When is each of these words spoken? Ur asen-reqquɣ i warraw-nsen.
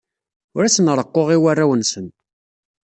Ur 0.55 0.63
asen-reqquɣ 0.65 1.27
i 1.35 1.37
warraw-nsen. 1.43 2.07